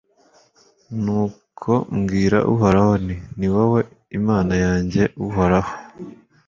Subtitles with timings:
[1.03, 3.79] nuko mbwira uhoraho, nti ni wowe
[4.19, 5.01] imana yanjye!
[5.27, 5.71] uhoraho